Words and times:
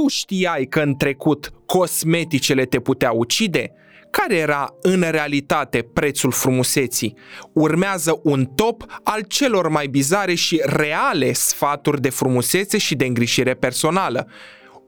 Tu 0.00 0.08
știai 0.08 0.66
că 0.66 0.80
în 0.80 0.96
trecut 0.96 1.52
cosmeticele 1.66 2.64
te 2.64 2.80
puteau 2.80 3.18
ucide? 3.18 3.72
Care 4.10 4.36
era 4.36 4.74
în 4.82 5.04
realitate 5.10 5.82
prețul 5.82 6.30
frumuseții? 6.30 7.16
Urmează 7.52 8.20
un 8.22 8.44
top 8.44 9.00
al 9.02 9.22
celor 9.28 9.68
mai 9.68 9.86
bizare 9.86 10.34
și 10.34 10.62
reale 10.64 11.32
sfaturi 11.32 12.00
de 12.00 12.10
frumusețe 12.10 12.78
și 12.78 12.94
de 12.94 13.04
îngrijire 13.04 13.54
personală. 13.54 14.26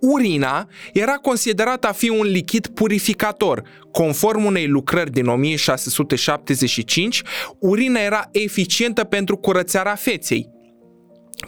Urina 0.01 0.69
era 0.93 1.15
considerată 1.15 1.89
a 1.89 1.93
fi 1.93 2.09
un 2.09 2.27
lichid 2.27 2.67
purificator. 2.67 3.63
Conform 3.91 4.45
unei 4.45 4.67
lucrări 4.67 5.11
din 5.11 5.27
1675, 5.27 7.23
urina 7.59 8.01
era 8.01 8.29
eficientă 8.31 9.05
pentru 9.05 9.37
curățarea 9.37 9.95
feței. 9.95 10.61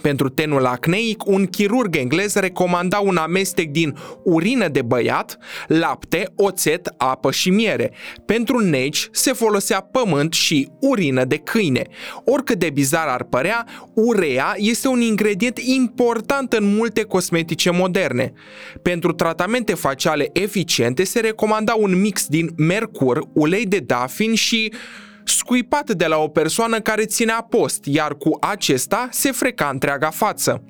Pentru 0.01 0.29
tenul 0.29 0.65
acneic, 0.65 1.25
un 1.25 1.45
chirurg 1.45 1.95
englez 1.95 2.33
recomanda 2.33 2.99
un 2.99 3.17
amestec 3.17 3.69
din 3.69 3.97
urină 4.23 4.67
de 4.67 4.81
băiat, 4.81 5.37
lapte, 5.67 6.31
oțet, 6.35 6.93
apă 6.97 7.31
și 7.31 7.49
miere. 7.49 7.91
Pentru 8.25 8.59
negi 8.59 9.07
se 9.11 9.33
folosea 9.33 9.81
pământ 9.81 10.33
și 10.33 10.69
urină 10.79 11.23
de 11.23 11.37
câine. 11.37 11.83
Oricât 12.25 12.59
de 12.59 12.69
bizar 12.69 13.07
ar 13.07 13.23
părea, 13.23 13.65
urea 13.93 14.53
este 14.57 14.87
un 14.87 15.01
ingredient 15.01 15.59
important 15.59 16.53
în 16.53 16.75
multe 16.75 17.03
cosmetice 17.03 17.71
moderne. 17.71 18.33
Pentru 18.81 19.11
tratamente 19.11 19.73
faciale 19.73 20.29
eficiente 20.33 21.03
se 21.03 21.19
recomanda 21.19 21.73
un 21.73 22.01
mix 22.01 22.27
din 22.27 22.49
mercur, 22.57 23.27
ulei 23.33 23.65
de 23.65 23.79
dafin 23.79 24.33
și 24.33 24.71
scuipat 25.27 25.91
de 25.91 26.05
la 26.05 26.17
o 26.17 26.27
persoană 26.27 26.79
care 26.79 27.05
ținea 27.05 27.47
post, 27.49 27.85
iar 27.85 28.15
cu 28.15 28.37
acesta 28.41 29.07
se 29.11 29.31
freca 29.31 29.69
întreaga 29.69 30.09
față. 30.09 30.63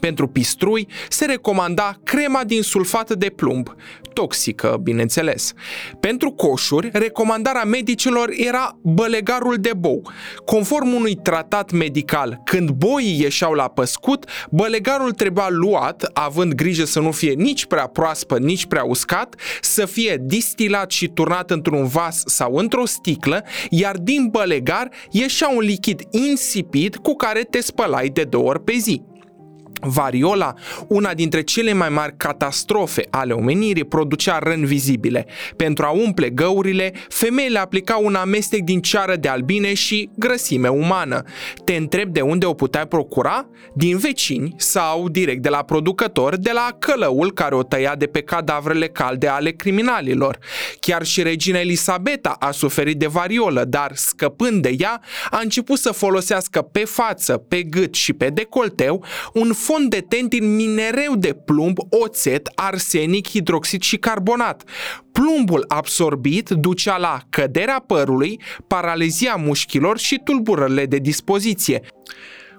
Pentru 0.00 0.26
pistrui 0.26 0.86
se 1.08 1.24
recomanda 1.24 1.98
crema 2.04 2.44
din 2.44 2.62
sulfat 2.62 3.12
de 3.12 3.28
plumb, 3.28 3.74
toxică, 4.12 4.78
bineînțeles. 4.82 5.52
Pentru 6.00 6.30
coșuri, 6.30 6.90
recomandarea 6.92 7.64
medicilor 7.64 8.28
era 8.32 8.78
bălegarul 8.82 9.56
de 9.56 9.72
bou. 9.76 10.10
Conform 10.44 10.92
unui 10.92 11.14
tratat 11.14 11.70
medical, 11.70 12.40
când 12.44 12.70
boii 12.70 13.20
ieșeau 13.20 13.52
la 13.52 13.68
păscut, 13.68 14.28
bălegarul 14.50 15.12
trebuia 15.12 15.48
luat, 15.50 16.10
având 16.12 16.52
grijă 16.52 16.84
să 16.84 17.00
nu 17.00 17.10
fie 17.10 17.32
nici 17.32 17.66
prea 17.66 17.86
proaspăt, 17.86 18.40
nici 18.40 18.66
prea 18.66 18.84
uscat, 18.84 19.34
să 19.60 19.86
fie 19.86 20.18
distilat 20.20 20.90
și 20.90 21.08
turnat 21.08 21.50
într-un 21.50 21.86
vas 21.86 22.22
sau 22.26 22.54
într-o 22.54 22.86
sticlă, 22.86 23.44
iar 23.70 23.96
din 23.96 24.28
bălegar 24.30 24.88
ieșea 25.10 25.48
un 25.48 25.60
lichid 25.60 26.02
insipid 26.10 26.96
cu 26.96 27.14
care 27.14 27.40
te 27.42 27.60
spălai 27.60 28.08
de 28.08 28.24
două 28.24 28.48
ori 28.48 28.64
pe 28.64 28.76
zi. 28.76 29.02
Variola, 29.84 30.54
una 30.88 31.14
dintre 31.14 31.42
cele 31.42 31.72
mai 31.72 31.88
mari 31.88 32.14
catastrofe 32.16 33.06
ale 33.10 33.32
omenirii, 33.32 33.84
producea 33.84 34.38
răni 34.38 34.66
vizibile. 34.66 35.26
Pentru 35.56 35.84
a 35.84 35.90
umple 35.90 36.30
găurile, 36.30 36.92
femeile 37.08 37.58
aplicau 37.58 38.04
un 38.04 38.14
amestec 38.14 38.60
din 38.60 38.80
ceară 38.80 39.16
de 39.16 39.28
albine 39.28 39.74
și 39.74 40.10
grăsime 40.14 40.68
umană. 40.68 41.22
Te 41.64 41.72
întreb 41.72 42.12
de 42.12 42.20
unde 42.20 42.46
o 42.46 42.54
puteai 42.54 42.86
procura? 42.86 43.48
Din 43.74 43.96
vecini 43.96 44.54
sau 44.56 45.08
direct 45.08 45.42
de 45.42 45.48
la 45.48 45.62
producător, 45.62 46.36
de 46.36 46.50
la 46.52 46.76
călăul 46.78 47.32
care 47.32 47.54
o 47.54 47.62
tăia 47.62 47.94
de 47.96 48.06
pe 48.06 48.20
cadavrele 48.20 48.88
calde 48.88 49.26
ale 49.26 49.50
criminalilor. 49.50 50.38
Chiar 50.80 51.04
și 51.04 51.22
regina 51.22 51.58
Elisabeta 51.58 52.36
a 52.38 52.50
suferit 52.50 52.98
de 52.98 53.06
variolă, 53.06 53.64
dar 53.64 53.90
scăpând 53.94 54.62
de 54.62 54.74
ea, 54.78 55.00
a 55.30 55.38
început 55.42 55.78
să 55.78 55.92
folosească 55.92 56.62
pe 56.62 56.84
față, 56.84 57.36
pe 57.36 57.62
gât 57.62 57.94
și 57.94 58.12
pe 58.12 58.28
decolteu 58.28 59.04
un 59.32 59.52
fond 59.72 59.90
de 59.90 60.00
ten 60.00 60.28
din 60.28 60.54
minereu 60.54 61.16
de 61.16 61.32
plumb, 61.44 61.78
oțet, 61.88 62.50
arsenic, 62.54 63.28
hidroxid 63.28 63.82
și 63.82 63.96
carbonat. 63.96 64.62
Plumbul 65.12 65.64
absorbit 65.68 66.48
ducea 66.48 66.96
la 66.96 67.20
căderea 67.30 67.84
părului, 67.86 68.40
paralizia 68.66 69.34
mușchilor 69.34 69.98
și 69.98 70.20
tulburările 70.24 70.86
de 70.86 70.96
dispoziție 70.98 71.82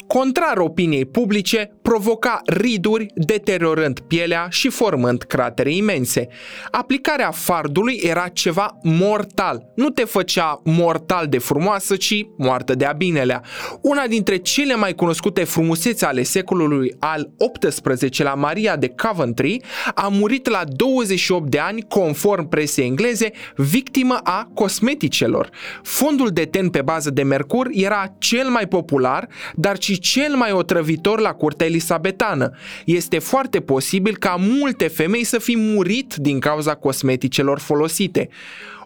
contrar 0.08 0.58
opiniei 0.58 1.06
publice, 1.06 1.78
provoca 1.82 2.42
riduri, 2.46 3.06
deteriorând 3.16 4.00
pielea 4.00 4.48
și 4.50 4.70
formând 4.70 5.22
cratere 5.24 5.74
imense. 5.74 6.28
Aplicarea 6.72 7.32
fardului 7.32 8.00
era 8.04 8.28
ceva 8.28 8.78
mortal. 8.84 9.72
Nu 9.76 9.90
te 9.90 10.04
făcea 10.04 10.62
mortal 10.64 11.28
de 11.28 11.38
frumoasă, 11.38 11.96
ci 11.96 12.26
moartă 12.38 12.76
de 12.76 12.86
abinelea. 12.86 13.42
Una 13.82 14.08
dintre 14.08 14.38
cele 14.38 14.76
mai 14.76 14.94
cunoscute 14.94 15.44
frumusețe 15.44 16.06
ale 16.06 16.24
secolului 16.24 16.96
al 17.00 17.30
XVIII-lea, 17.60 18.34
Maria 18.34 18.76
de 18.76 18.94
Coventry, 18.96 19.62
a 19.96 20.08
murit 20.08 20.50
la 20.50 20.64
28 20.68 21.50
de 21.50 21.60
ani, 21.60 21.86
conform 21.88 22.50
presei 22.50 22.86
engleze, 22.86 23.32
victimă 23.56 24.20
a 24.24 24.50
cosmeticelor. 24.54 25.50
Fondul 25.82 26.30
de 26.30 26.46
ten 26.46 26.70
pe 26.70 26.82
bază 26.82 27.10
de 27.10 27.24
mercur 27.24 27.68
era 27.72 28.16
cel 28.18 28.48
mai 28.50 28.68
popular, 28.68 29.28
dar 29.56 29.82
și 29.82 30.00
cel 30.04 30.36
mai 30.36 30.52
otrăvitor 30.52 31.20
la 31.20 31.34
curtea 31.34 31.66
elisabetană. 31.66 32.52
Este 32.86 33.20
foarte 33.20 33.60
posibil 33.60 34.18
ca 34.18 34.36
multe 34.40 34.88
femei 34.88 35.24
să 35.24 35.40
fi 35.40 35.58
murit 35.58 36.14
din 36.16 36.40
cauza 36.40 36.76
cosmeticelor 36.76 37.60
folosite. 37.60 38.30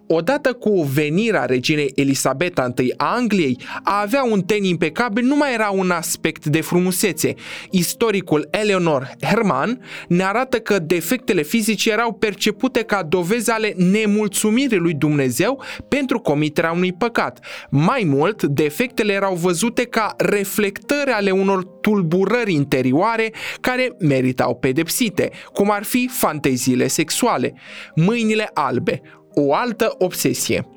Odată 0.07 0.53
cu 0.53 0.81
venirea 0.81 1.45
reginei 1.45 1.91
Elisabeta 1.95 2.73
I 2.77 2.93
a 2.97 3.15
Angliei, 3.15 3.59
a 3.83 4.01
avea 4.01 4.23
un 4.23 4.41
ten 4.41 4.63
impecabil 4.63 5.23
nu 5.23 5.35
mai 5.35 5.53
era 5.53 5.69
un 5.69 5.89
aspect 5.89 6.45
de 6.45 6.61
frumusețe. 6.61 7.33
Istoricul 7.69 8.47
Eleanor 8.51 9.11
Herman 9.21 9.81
ne 10.07 10.23
arată 10.23 10.59
că 10.59 10.79
defectele 10.79 11.41
fizice 11.41 11.91
erau 11.91 12.13
percepute 12.13 12.83
ca 12.83 13.03
dovezi 13.03 13.51
ale 13.51 13.73
nemulțumirii 13.77 14.77
lui 14.77 14.93
Dumnezeu 14.93 15.63
pentru 15.87 16.19
comiterea 16.19 16.71
unui 16.71 16.93
păcat. 16.93 17.39
Mai 17.69 18.03
mult, 18.05 18.43
defectele 18.43 19.13
erau 19.13 19.35
văzute 19.35 19.83
ca 19.83 20.13
reflectări 20.17 21.11
ale 21.11 21.31
unor 21.31 21.63
tulburări 21.63 22.53
interioare 22.53 23.31
care 23.61 23.95
meritau 23.99 24.55
pedepsite, 24.55 25.31
cum 25.53 25.71
ar 25.71 25.83
fi 25.83 26.09
fanteziile 26.11 26.87
sexuale. 26.87 27.53
Mâinile 27.95 28.49
albe, 28.53 29.01
o 29.39 29.53
altă 29.53 29.95
obsesie. 29.97 30.67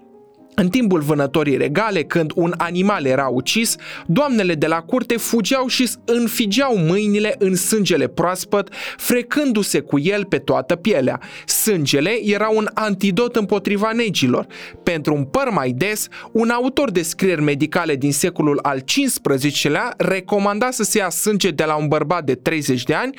În 0.60 0.68
timpul 0.68 1.00
vânătorii 1.00 1.56
regale, 1.56 2.02
când 2.02 2.32
un 2.34 2.54
animal 2.56 3.04
era 3.04 3.26
ucis, 3.26 3.76
doamnele 4.06 4.54
de 4.54 4.66
la 4.66 4.80
curte 4.80 5.16
fugeau 5.16 5.66
și 5.66 5.90
înfigeau 6.04 6.76
mâinile 6.76 7.34
în 7.38 7.56
sângele 7.56 8.08
proaspăt, 8.08 8.68
frecându-se 8.96 9.80
cu 9.80 9.98
el 9.98 10.24
pe 10.24 10.38
toată 10.38 10.76
pielea. 10.76 11.20
Sângele 11.46 12.18
era 12.24 12.48
un 12.48 12.68
antidot 12.74 13.36
împotriva 13.36 13.92
negilor. 13.92 14.46
Pentru 14.82 15.14
un 15.14 15.24
păr 15.24 15.48
mai 15.50 15.70
des, 15.70 16.08
un 16.32 16.50
autor 16.50 16.90
de 16.90 17.02
scrieri 17.02 17.42
medicale 17.42 17.96
din 17.96 18.12
secolul 18.12 18.58
al 18.62 18.80
XV-lea 18.80 19.94
recomanda 19.96 20.70
să 20.70 20.82
se 20.82 20.98
ia 20.98 21.10
sânge 21.10 21.50
de 21.50 21.64
la 21.64 21.74
un 21.74 21.88
bărbat 21.88 22.24
de 22.24 22.34
30 22.34 22.82
de 22.82 22.94
ani, 22.94 23.14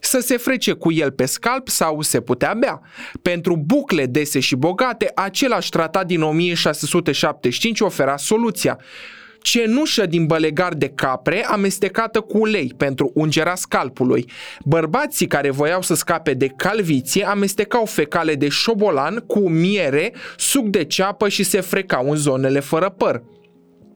să 0.00 0.20
se 0.20 0.36
frece 0.36 0.72
cu 0.72 0.92
el 0.92 1.10
pe 1.10 1.24
scalp 1.24 1.68
sau 1.68 2.00
se 2.00 2.20
putea 2.20 2.54
bea. 2.54 2.80
Pentru 3.22 3.56
bucle 3.56 4.06
dese 4.06 4.40
și 4.40 4.56
bogate, 4.56 5.10
același 5.14 5.70
tratat 5.70 6.06
din 6.06 6.22
1600 6.22 6.81
1675 6.86 7.80
ofera 7.80 8.16
soluția 8.16 8.78
cenușă 9.42 10.06
din 10.06 10.26
bălegar 10.26 10.74
de 10.74 10.88
capre 10.88 11.44
amestecată 11.44 12.20
cu 12.20 12.38
ulei 12.38 12.74
pentru 12.76 13.10
ungerea 13.14 13.54
scalpului. 13.54 14.30
Bărbații 14.64 15.26
care 15.26 15.50
voiau 15.50 15.82
să 15.82 15.94
scape 15.94 16.34
de 16.34 16.46
calviție 16.56 17.26
amestecau 17.26 17.84
fecale 17.84 18.34
de 18.34 18.48
șobolan 18.48 19.24
cu 19.26 19.48
miere, 19.48 20.12
suc 20.36 20.64
de 20.64 20.84
ceapă 20.84 21.28
și 21.28 21.42
se 21.42 21.60
frecau 21.60 22.10
în 22.10 22.16
zonele 22.16 22.60
fără 22.60 22.88
păr. 22.88 23.22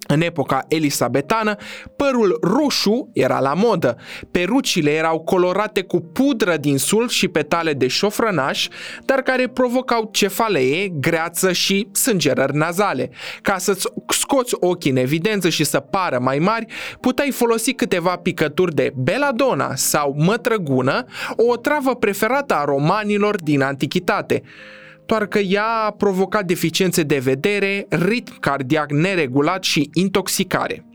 În 0.06 0.21
epoca 0.21 0.65
elisabetană, 0.69 1.56
părul 1.97 2.39
roșu 2.43 3.11
era 3.12 3.41
la 3.41 3.55
modă. 3.55 3.97
Perucile 4.31 4.91
erau 4.91 5.21
colorate 5.21 5.83
cu 5.83 6.00
pudră 6.00 6.56
din 6.56 6.78
sulf 6.78 7.11
și 7.11 7.28
petale 7.28 7.72
de 7.72 7.87
șofrănaș, 7.87 8.69
dar 9.04 9.19
care 9.19 9.48
provocau 9.48 10.09
cefalee, 10.13 10.89
greață 10.89 11.53
și 11.53 11.89
sângerări 11.92 12.57
nazale. 12.57 13.10
Ca 13.42 13.59
să-ți 13.59 13.86
scoți 14.09 14.54
ochii 14.60 14.91
în 14.91 14.97
evidență 14.97 15.48
și 15.48 15.65
să 15.65 15.81
pară 15.81 16.19
mai 16.19 16.39
mari, 16.39 16.66
puteai 17.01 17.31
folosi 17.31 17.72
câteva 17.72 18.16
picături 18.16 18.75
de 18.75 18.92
beladona 18.97 19.75
sau 19.75 20.15
mătrăgună, 20.19 21.04
o 21.36 21.57
travă 21.57 21.95
preferată 21.95 22.54
a 22.54 22.65
romanilor 22.65 23.42
din 23.42 23.63
antichitate 23.63 24.42
doar 25.07 25.27
că 25.27 25.39
ea 25.39 25.67
a 25.87 25.91
provocat 25.91 26.45
deficiențe 26.45 27.03
de 27.03 27.19
vedere, 27.19 27.87
ritm 27.89 28.41
cardiac 28.41 28.91
neregulat 28.91 29.65
și 29.65 29.91
intoxicare. 29.93 30.85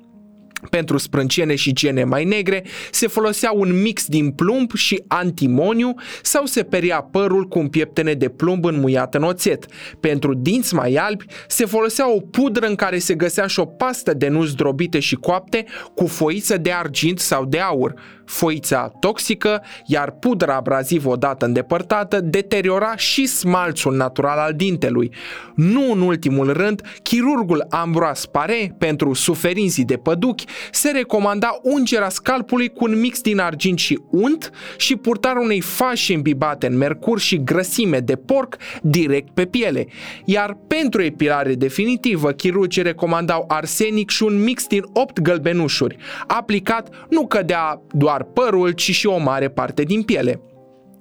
Pentru 0.69 0.97
sprâncene 0.97 1.55
și 1.55 1.73
gene 1.73 2.03
mai 2.03 2.23
negre 2.23 2.63
se 2.91 3.07
folosea 3.07 3.51
un 3.51 3.81
mix 3.81 4.05
din 4.05 4.31
plumb 4.31 4.73
și 4.73 5.03
antimoniu 5.07 5.93
sau 6.21 6.45
se 6.45 6.63
peria 6.63 7.01
părul 7.11 7.47
cu 7.47 7.59
un 7.59 7.67
pieptene 7.67 8.13
de 8.13 8.29
plumb 8.29 8.65
înmuiat 8.65 9.15
în 9.15 9.23
oțet. 9.23 9.65
Pentru 9.99 10.33
dinți 10.33 10.73
mai 10.73 10.93
albi 10.93 11.25
se 11.47 11.65
folosea 11.65 12.13
o 12.13 12.19
pudră 12.19 12.65
în 12.65 12.75
care 12.75 12.97
se 12.97 13.13
găsea 13.13 13.47
și 13.47 13.59
o 13.59 13.65
pastă 13.65 14.13
de 14.13 14.27
nuți 14.27 14.55
drobite 14.55 14.99
și 14.99 15.15
coapte 15.15 15.65
cu 15.95 16.07
foiță 16.07 16.57
de 16.57 16.71
argint 16.71 17.19
sau 17.19 17.45
de 17.45 17.59
aur 17.59 17.93
foița 18.31 18.91
toxică, 18.99 19.63
iar 19.85 20.11
pudra 20.11 20.55
abrazivă 20.55 21.09
odată 21.09 21.45
îndepărtată 21.45 22.21
deteriora 22.21 22.95
și 22.95 23.25
smalțul 23.25 23.95
natural 23.95 24.37
al 24.37 24.53
dintelui. 24.53 25.13
Nu 25.55 25.91
în 25.91 26.01
ultimul 26.01 26.53
rând, 26.53 26.81
chirurgul 27.03 27.65
Ambroise 27.69 28.27
Pare, 28.31 28.75
pentru 28.77 29.13
suferinții 29.13 29.85
de 29.85 29.97
păduchi, 29.97 30.45
se 30.71 30.91
recomanda 30.91 31.59
ungerea 31.61 32.09
scalpului 32.09 32.69
cu 32.69 32.85
un 32.85 32.99
mix 32.99 33.21
din 33.21 33.39
argint 33.39 33.79
și 33.79 33.99
unt 34.09 34.51
și 34.77 34.95
purtarea 34.95 35.41
unei 35.41 35.61
fași 35.61 36.13
îmbibate 36.13 36.67
în 36.67 36.77
mercur 36.77 37.19
și 37.19 37.43
grăsime 37.43 37.99
de 37.99 38.15
porc 38.15 38.57
direct 38.81 39.33
pe 39.33 39.45
piele. 39.45 39.87
Iar 40.25 40.57
pentru 40.67 41.01
epilare 41.01 41.53
definitivă, 41.53 42.31
chirurgii 42.31 42.81
recomandau 42.83 43.45
arsenic 43.47 44.09
și 44.09 44.23
un 44.23 44.43
mix 44.43 44.67
din 44.67 44.83
8 44.93 45.21
gălbenușuri. 45.21 45.97
Aplicat 46.27 46.89
nu 47.09 47.27
cădea 47.27 47.81
doar 47.91 48.09
doar 48.11 48.23
părul, 48.23 48.71
ci 48.71 48.91
și 48.91 49.07
o 49.07 49.17
mare 49.17 49.49
parte 49.49 49.83
din 49.83 50.03
piele. 50.03 50.41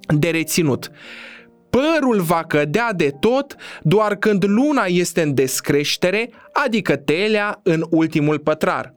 De 0.07 0.29
reținut. 0.29 0.91
Părul 1.69 2.21
va 2.21 2.43
cădea 2.43 2.93
de 2.93 3.09
tot 3.19 3.55
doar 3.81 4.15
când 4.15 4.45
luna 4.45 4.83
este 4.85 5.21
în 5.21 5.33
descreștere, 5.33 6.29
adică 6.65 6.95
telea 6.95 7.59
în 7.63 7.85
ultimul 7.89 8.39
pătrar. 8.39 8.93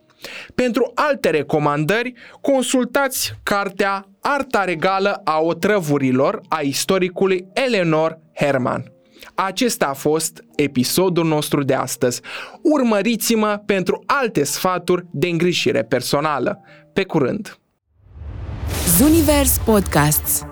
Pentru 0.55 0.93
alte 0.95 1.31
recomandări, 1.31 2.13
consultați 2.41 3.33
cartea 3.43 4.09
Arta 4.21 4.65
regală 4.65 5.21
a 5.25 5.39
otrăvurilor 5.41 6.41
a 6.49 6.61
istoricului 6.61 7.47
Eleanor 7.53 8.19
Herman. 8.35 8.93
Acesta 9.35 9.87
a 9.87 9.93
fost 9.93 10.45
episodul 10.57 11.25
nostru 11.25 11.63
de 11.63 11.75
astăzi. 11.75 12.21
Urmăriți-mă 12.63 13.63
pentru 13.67 14.03
alte 14.07 14.45
sfaturi 14.45 15.07
de 15.11 15.27
îngrijire 15.29 15.83
personală. 15.83 16.61
Pe 16.93 17.05
curând! 17.05 17.59
Zunivers 18.97 19.59
Podcasts 19.65 20.45